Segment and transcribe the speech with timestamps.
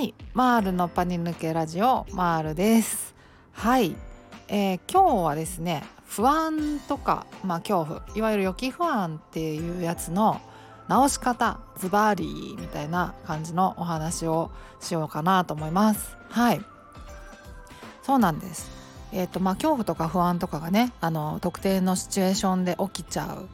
[0.00, 0.14] はい。
[0.32, 3.14] マールのパニ抜けラジオマールです。
[3.52, 3.94] はい、
[4.48, 10.40] えー、今日はですね不安とかまあ恐怖いわゆる予期不安っていうやつの
[10.88, 14.50] 直し方ズバリみたいな感じのお話を
[14.80, 16.16] しようかなと思います。
[16.30, 16.62] はい。
[18.02, 18.70] そうなんです。
[19.12, 23.48] えーとまあ、恐怖とか不安とかがねあの特定のシチュエーションで起きちゃう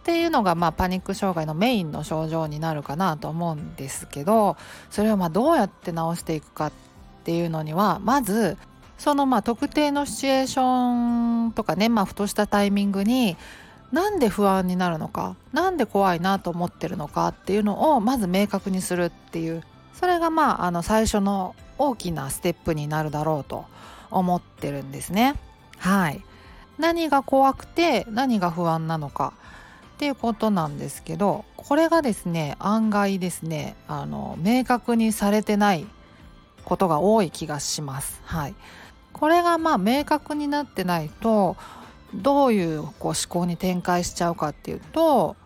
[0.00, 4.56] っていうのが、まあ、パニック障害のメインの症状になるかなと思うんですけど
[4.90, 6.72] それをまあどうやって治していくかっ
[7.24, 8.56] ていうのにはまず
[8.96, 13.36] そのまあ特定のシチュエーションとかね、まあ、ふとしたタイミングに
[13.92, 19.62] なんで不安になるのかなんで怖いなと思ってるのかっていうのをまず明確にするっていう
[19.94, 23.66] それがまああの最初の大きなステップになるだろうと
[24.10, 25.34] 思ってるんですね。
[25.78, 26.22] はい
[26.78, 29.34] 何が怖くて何が不安なのか
[30.00, 35.86] っていうことなんですけどこれがですね案外ですねあの明確にされてない
[36.64, 38.18] ことが多い気がします。
[38.24, 38.54] はい、
[39.12, 41.58] これがまあ明確になってないと
[42.14, 45.36] どういうこう思考に展開しちゃうかっていうと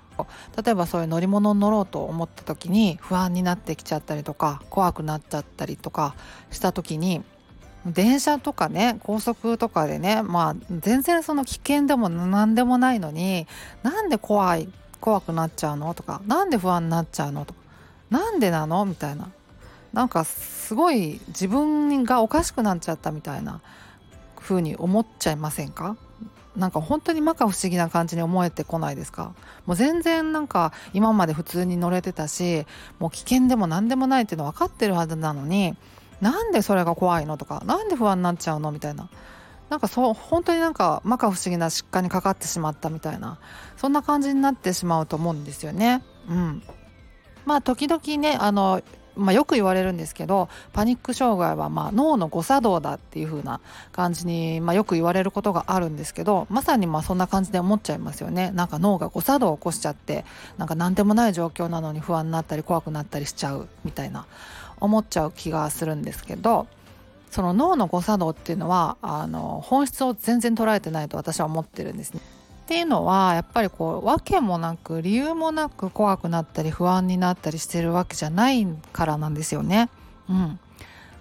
[0.64, 6.14] 例えばそういう乗り物に乗ろうと思った時に不安になってきちゃったりとか怖くなっちゃったりとか
[6.52, 7.24] した時に
[7.86, 13.46] 電車とかね高速とかでねまあ全然その危険でも何でもないのに
[13.82, 14.68] なんで怖い
[15.00, 17.60] 怖くなっちゃうのとか何で不安になっちゃうのとか
[18.10, 18.84] なんでなの？
[18.84, 19.28] みたいな。
[19.92, 23.60] なんかすごい自分がおかしくなっちゃったみたいな
[24.36, 25.96] 風に思っちゃいませんか？
[26.56, 29.34] なんか本当に摩訶不思議な感じに思えてこないですか？
[29.66, 32.66] もう全然なんか今まで普通に乗れてたし
[32.98, 35.76] もう危険でも何でもないっていうの分かってるはずなのに
[36.20, 37.36] なんでそれが怖いの？
[37.36, 38.72] とかなんで不安になっちゃうの？
[38.72, 39.08] みたいな。
[39.70, 43.38] なんかそう本当になんか摩訶不思議な疾患にかかってしまったみたいな。
[43.76, 46.02] そんな感じになってしまうと思うんですよね。
[46.28, 46.62] うん、
[47.44, 48.82] まあ時々ねあの
[49.16, 53.60] まあ、よく言われるんですけどパニック障害はまあ脳の誤作動だっていう風な
[53.92, 58.50] 感じに、まあ、よく言われることがあるんですけどまさにまあそんな感じで思っちゃいますよね。
[58.50, 60.24] なんか脳が誤作動を起こしちゃって
[60.58, 64.26] なんか何でもない状況なのに不安になったり怖くなったりしちゃうみたいな。
[64.84, 66.66] 思っちゃう気がするんですけど
[67.30, 72.20] その脳の誤作動っていうのはあの本質を全然捉えてないと私は思ってるんですね。
[72.64, 79.90] っていうのはやっぱりこう訳もなく理由もなく怖くなったり不安になったりしてるわけじゃないからなんですよね。
[80.30, 80.58] うん、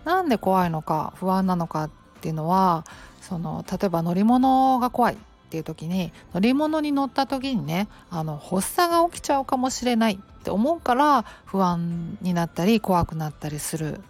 [0.06, 1.90] なんで怖いのか不安なのかっ
[2.22, 2.86] ていうのは
[3.22, 5.18] その例えば乗り物が怖い
[5.54, 14.02] っていう時に乗り物に乗った時にねあの発作が起きちゃうかもしれないって思うから不安になったり怖くなったりする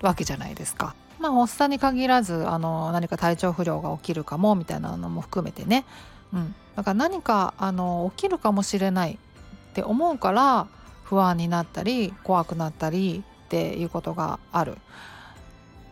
[0.00, 0.96] わけじゃないですか。
[1.20, 5.84] まあ発作に限らずあの何か体調不良が起きるかもみたいなのも含めてね、
[6.32, 10.66] うん、だから何かあの起きるかもしれないって思うから
[11.04, 14.78] 不安になったり怖くなったりっていうことがある。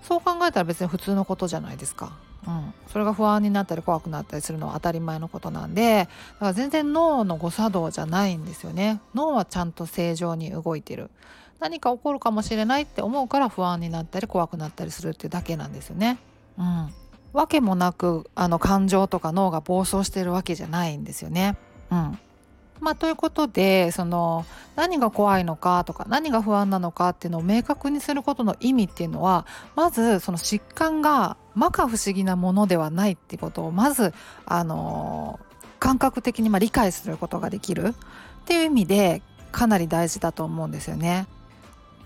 [0.06, 2.12] そう考えたら別に普通のことじゃないですか。
[2.46, 11.10] うん、それが不安になったり怖くなったりするのは当たり前のことなんでだから全然脳の誤作動じゃないんですよね脳はちゃんと正常に動いてる
[11.58, 16.18] 何か起こるかもしれないって思うから不安になったり怖くなったりするっていうだけなんですよね。
[16.56, 16.94] うん、
[17.32, 21.56] わけもなくあの感情とか脳が暴走してるわけじゃないんですよね。
[21.90, 22.18] うん
[22.80, 24.44] まあ、ということでその
[24.74, 34.12] 何が怖いのかとか何が不安なのかっていうのを明確にすることの意味っていうのはまずその疾患が摩訶不思議なものではないってことをまず
[34.44, 35.40] あの
[35.78, 39.22] 感覚的にま理解することができるっていう意味で
[39.52, 41.26] かなり大事だと思うんですよね。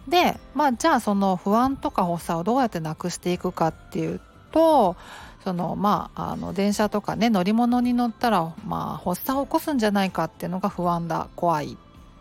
[0.08, 4.20] でまあじゃあその不安とか発作をどうやってなくしていくかっていう
[4.50, 4.96] と
[5.44, 11.76] そのまああの電車とかね乗り物に乗ったらまあ発作を起こすんじゃないかっていうのが不安だ怖いっ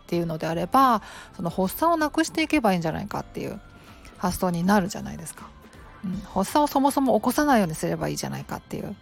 [0.06, 1.02] ていうのであれば
[1.36, 3.60] その発作をなくしていけばいいんじゃないかっていう
[4.18, 5.48] 発想になるじゃないですか。
[6.04, 8.96] うん、発作をそもそも起こさないようにすればいいじゃないかっていう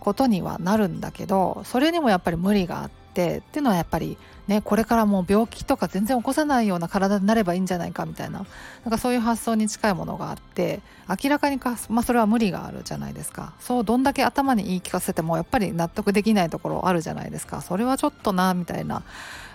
[0.00, 4.16] ことにはなるんだけどそれにもやっぱり無理があってってっていうのはやっぱり
[4.48, 8.46] ねこれからもう病気とか全然起こさないような体になればいいんじゃないかみたいな
[8.84, 10.80] なんかそういう発想に近いものがあって
[11.22, 13.52] 明らかにか、まあ、それは無理があるじゃないですか。
[13.60, 17.60] そうどんだけ頭に言い聞かせてもやっぱり納得できないところあるじゃないですか。
[17.60, 19.02] それはちょっとなみたいな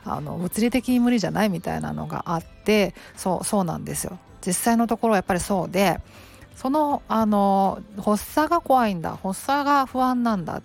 [0.05, 4.19] あの物理的に無理じゃないみたいなのがあってそうそうなんですよ。
[4.45, 5.99] 実際のところやっぱりそうで
[6.55, 10.61] そのあの発作が怖いんだ発作が不安なんだっ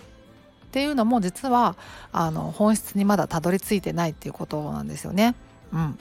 [0.72, 1.76] っていうのも実は
[2.12, 5.34] あの本質にまだたどり着いてないっていうことなんですよね。
[5.70, 5.98] うん、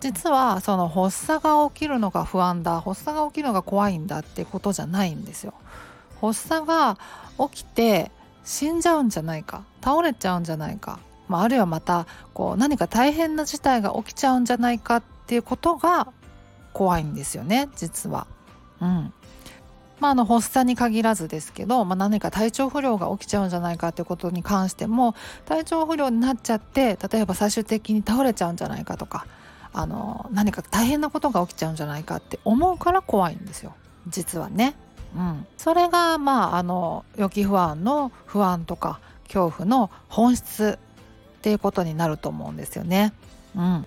[0.00, 5.54] 実はその発作が起きるのが不安だ発作が起きるのが怖いんだってことじゃないんですよ。
[6.20, 6.98] 発作が
[7.38, 8.10] 起きて
[8.42, 16.08] 死んじゃうんじゃないか倒れちゃうんじゃないか、まあ、あるいはまたこう何か大変な事態が起きちゃうんじゃないかっていうことが
[16.72, 18.26] 怖いんですよね実は。
[18.80, 19.12] うん
[20.00, 25.14] まあ、あの発作に限らずですけど、まあ、何か体調不良が起きちゃうんじゃないかということに関しても
[25.44, 29.26] 体調不良になっちゃって例えば最終的に倒れちゃうんじゃないかとか
[29.72, 33.74] あの何か大変なことが起きちゃうんじゃないかって思うから怖いんですよ
[34.08, 34.74] 実はね。
[35.14, 40.78] うん、それがまああの予期不安の不安とか恐怖の本質
[41.38, 43.12] っていうことになると思うんですよね。
[43.56, 43.86] うん、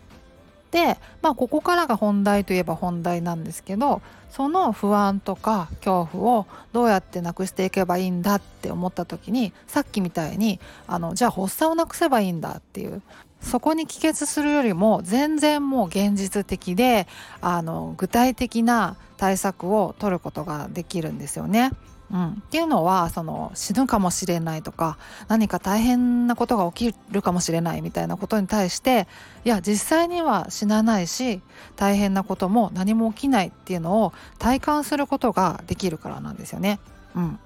[0.73, 13.03] で、まあ、ここからが本題といえば本題なんですけどその不安とか恐怖をどうやってなくしていけばいいんだって思った時にさっきみたいにあのじゃあ発作をなくせばいいんだっていう
[13.39, 17.07] そこに帰結するよりも全然もう現実的で
[17.39, 21.71] あの具体的な対策を取ることができるんですよね。
[22.13, 29.07] うん、っていうのはその死ぬかもしれないとか何か大変なことが起きるかもしれないみたいなことに対して
[29.45, 31.41] いや実際には死なないし
[31.75, 36.79] 大変なことも何も起きないっていうのを体感することができるからなんですよね。
[37.15, 37.39] うん、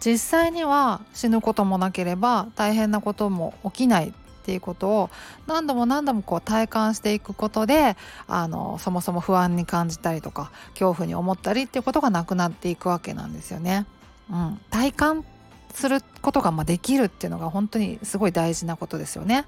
[0.00, 4.12] 実際には死ぬこともなければ大変なことも起きないっ
[4.44, 5.10] ていうことを
[5.46, 7.96] 何度も何度もこう体感していくことで
[8.28, 13.86] あのそもそも不安に感じたりとか恐怖に思ったりっていうことがなくなっていくわけなんですよね。
[14.30, 15.24] うん、体感
[15.72, 19.46] することがまできるっていうのが本当にすごい大事なことですよね。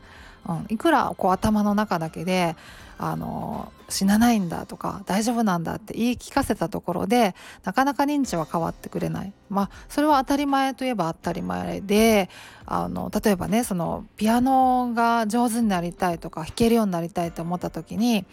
[0.48, 2.56] うん、いくらこう頭の中だけで
[2.98, 7.34] あの死なないんだとか大丈夫なんだって言い聞かせたところで
[7.64, 9.32] なかなか認知は変わってくれない。
[9.50, 12.30] まあそれは当たり前といえば当たり前で
[12.64, 18.24] あの例えばねそのピアノが上手になりたいとか弾けるようになりたいと思った時に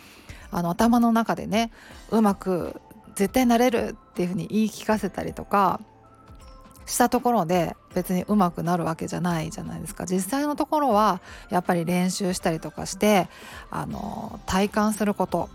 [0.52, 1.72] あの頭の中でね
[2.12, 2.80] うまく
[3.16, 5.82] 絶対なれるっていうふうに言い聞かせたりとか
[6.86, 10.06] したところで別にうまくなるわけじゃないじゃないですか。
[10.06, 13.30] 実際のところはやっぱり練習したりとかして
[13.72, 15.50] あの体感すること。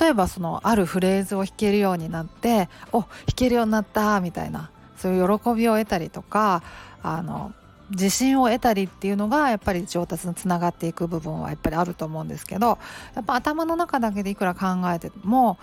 [0.00, 4.70] 例えばそのあるフレーズを弾けるようになってお弾けるようになったみたいな。
[4.96, 6.62] そういう喜びを得たりとか
[7.02, 7.52] あの
[7.90, 12.78] 自信を得たりっていうのがやっぱり上達につながっていく部分はやっぱりあると思うんですけど
[13.14, 15.58] やっぱ頭の中だけでいくら考えても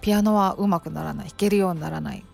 [0.00, 2.24] ピアノはうまくならない弾けるようにならない。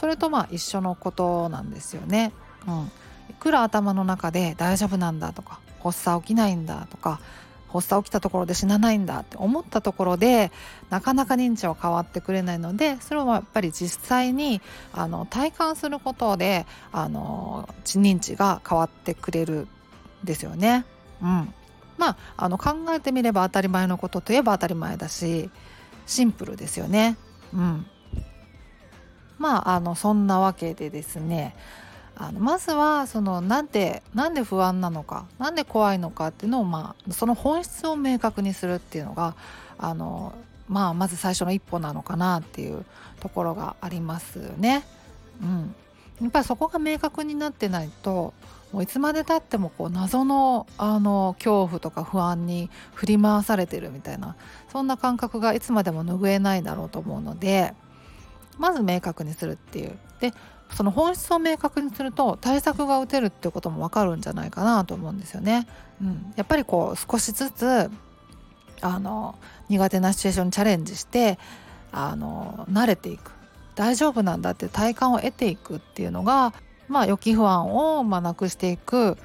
[0.00, 2.32] それとまあ一緒のことなんですよね。
[2.66, 2.90] うん、
[3.28, 7.20] いくら頭の中で大丈夫なんだとか発作起きないんだとか
[7.68, 10.52] 発作起きたところで死なないんだって思ったところで
[10.88, 14.62] なかなか認知は変わってくれないのでそれはやっぱり実際に
[14.94, 19.68] あの体感することであの認知が変わってくれる
[20.24, 20.86] んですよね。
[21.22, 21.54] うん、
[21.98, 25.50] まああの考えてみれば当たり前のことといえば当たり前だし
[26.06, 27.18] シンプルですよね。
[27.52, 27.86] うん
[29.40, 31.56] まああのそんなわけでですね
[32.14, 39.34] あのまずはそのなんでなんで不安なのかなんで怖いのかっていうのを、まあ、その本質を明確にするっていうのが
[39.78, 40.34] あの、
[40.68, 42.84] まあ、まず最初の一歩なのかなっていう
[43.20, 44.84] ところがありますよね。
[45.42, 45.74] うん、
[46.20, 48.34] やっぱりそこが明確になってないと
[48.70, 54.36] もういつまでたってもこう謎のあの恐怖とか不安に振り回されてるみたいな
[54.70, 57.72] そんな感覚がいつまでも拭えないだろうと思うので。
[58.60, 60.32] まず明確にするっていうで
[60.74, 65.66] その本質を明確にすると対策が打てるってことも分かるんじゃないかなと思うんですよね。
[66.00, 67.90] うん、やっぱりこう少しずつ
[68.80, 69.34] あの
[69.68, 71.38] 苦手なシチュエーションにチャレンジして
[71.92, 73.32] あの慣れていく
[73.74, 76.52] 大丈夫なんだって体感を得ていくっていうのが、
[76.88, 79.16] まあ、予期不安を、まあ、なくしていく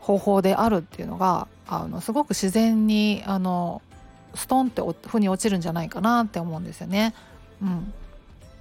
[0.00, 3.82] 方法であるっていうのがあのすごく自然にあの
[4.34, 7.14] ストンって腑に落ちるんじゃないかなって思うんですよね。
[7.62, 7.92] うん、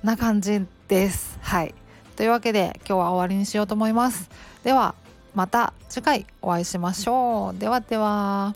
[0.03, 1.39] な感じです。
[1.41, 1.73] はい
[2.15, 4.29] というわけで今日は終わりにしようと思います。
[4.63, 4.95] では
[5.33, 7.59] また次回お会いしましょう。
[7.59, 8.53] ではでは。